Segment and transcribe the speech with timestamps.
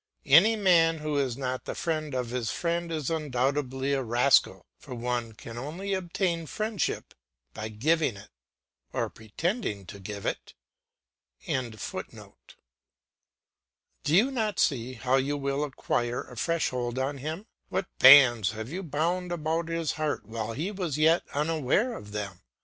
[0.25, 4.95] Any man who is not the friend of his friend is undoubtedly a rascal; for
[4.95, 7.13] one can only obtain friendship
[7.53, 8.31] by giving it,
[8.93, 10.55] or pretending to give it.]
[11.45, 12.57] and he is on the lookout for the signs of that affection.
[14.05, 17.45] Do you not see how you will acquire a fresh hold on him?
[17.69, 22.41] What bands have you bound about his heart while he was yet unaware of them!